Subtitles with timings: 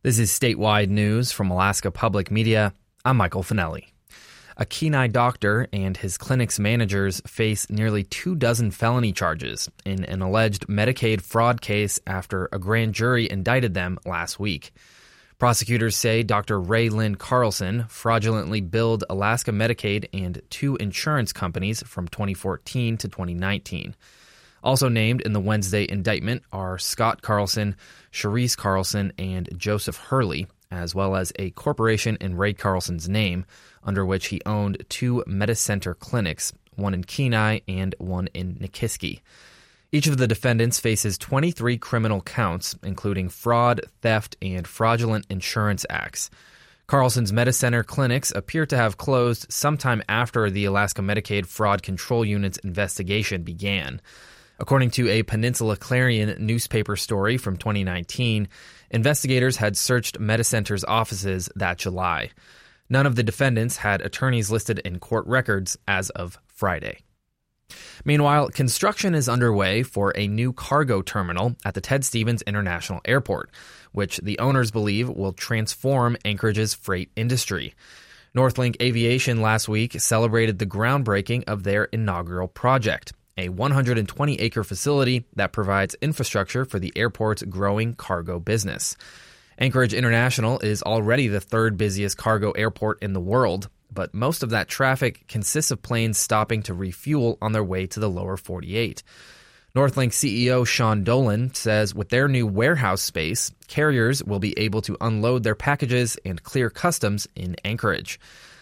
[0.00, 2.72] This is statewide news from Alaska Public Media.
[3.04, 3.86] I'm Michael Finelli.
[4.56, 10.22] A Kenai doctor and his clinic's managers face nearly two dozen felony charges in an
[10.22, 14.72] alleged Medicaid fraud case after a grand jury indicted them last week.
[15.36, 16.60] Prosecutors say Dr.
[16.60, 23.96] Ray Lynn Carlson fraudulently billed Alaska Medicaid and two insurance companies from 2014 to 2019.
[24.62, 27.76] Also named in the Wednesday indictment are Scott Carlson,
[28.12, 33.44] Cherise Carlson, and Joseph Hurley, as well as a corporation in Ray Carlson's name,
[33.84, 39.20] under which he owned two Medicenter clinics, one in Kenai and one in Nikiski.
[39.90, 46.28] Each of the defendants faces 23 criminal counts, including fraud, theft, and fraudulent insurance acts.
[46.86, 52.58] Carlson's Medicenter clinics appear to have closed sometime after the Alaska Medicaid Fraud Control Unit's
[52.58, 54.00] investigation began.
[54.60, 58.48] According to a Peninsula Clarion newspaper story from 2019,
[58.90, 62.30] investigators had searched Medicenter's offices that July.
[62.88, 66.98] None of the defendants had attorneys listed in court records as of Friday.
[68.04, 73.50] Meanwhile, construction is underway for a new cargo terminal at the Ted Stevens International Airport,
[73.92, 77.74] which the owners believe will transform Anchorage's freight industry.
[78.34, 85.24] Northlink Aviation last week celebrated the groundbreaking of their inaugural project a 120 acre facility
[85.36, 88.96] that provides infrastructure for the airport's growing cargo business.
[89.58, 94.50] Anchorage International is already the third busiest cargo airport in the world, but most of
[94.50, 99.02] that traffic consists of planes stopping to refuel on their way to the lower 48.
[99.74, 104.96] Northlink CEO Sean Dolan says with their new warehouse space, carriers will be able to
[105.00, 108.18] unload their packages and clear customs in Anchorage.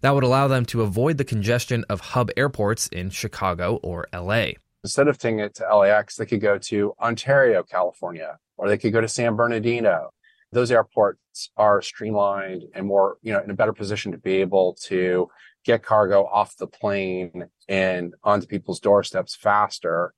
[0.00, 4.50] That would allow them to avoid the congestion of hub airports in Chicago or LA.
[4.84, 8.92] Instead of taking it to LAX, they could go to Ontario, California, or they could
[8.92, 10.10] go to San Bernardino.
[10.52, 14.74] Those airports are streamlined and more, you know, in a better position to be able
[14.84, 15.28] to
[15.64, 20.14] get cargo off the plane and onto people's doorsteps faster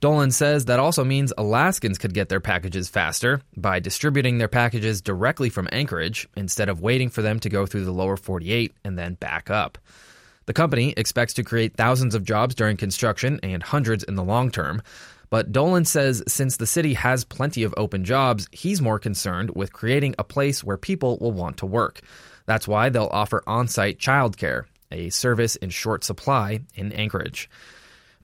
[0.00, 5.00] Dolan says that also means Alaskans could get their packages faster by distributing their packages
[5.00, 8.98] directly from Anchorage instead of waiting for them to go through the lower 48 and
[8.98, 9.78] then back up.
[10.46, 14.50] The company expects to create thousands of jobs during construction and hundreds in the long
[14.50, 14.82] term.
[15.30, 19.72] But Dolan says since the city has plenty of open jobs, he's more concerned with
[19.72, 22.00] creating a place where people will want to work.
[22.44, 27.48] That's why they'll offer on site childcare, a service in short supply in Anchorage.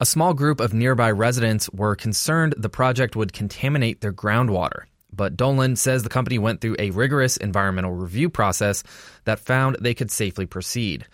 [0.00, 4.84] A small group of nearby residents were concerned the project would contaminate their groundwater.
[5.12, 8.84] But Dolan says the company went through a rigorous environmental review process
[9.24, 11.04] that found they could safely proceed.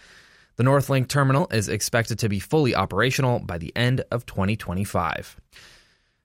[0.57, 5.41] The Northlink terminal is expected to be fully operational by the end of 2025.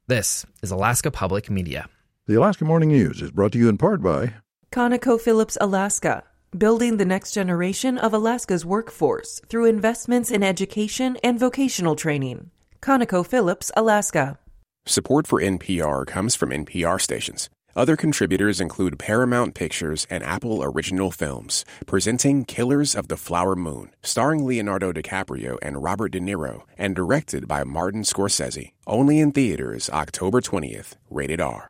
[0.07, 1.87] This is Alaska Public Media.
[2.25, 4.33] The Alaska Morning News is brought to you in part by
[4.73, 6.25] ConocoPhillips Alaska
[6.57, 12.51] building the next generation of Alaska's workforce through investments in education and vocational training.
[12.81, 14.39] ConocoPhillips, Alaska.
[14.85, 17.49] Support for NPR comes from NPR stations.
[17.75, 23.91] Other contributors include Paramount Pictures and Apple Original Films, presenting Killers of the Flower Moon,
[24.01, 28.71] starring Leonardo DiCaprio and Robert De Niro, and directed by Martin Scorsese.
[28.87, 31.67] Only in theaters October 20th, rated R.